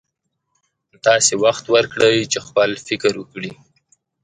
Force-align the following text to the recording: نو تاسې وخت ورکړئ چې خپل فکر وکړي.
نو 0.89 0.95
تاسې 1.07 1.33
وخت 1.45 1.65
ورکړئ 1.75 2.17
چې 2.31 2.39
خپل 2.47 2.69
فکر 2.87 3.13
وکړي. 3.17 3.51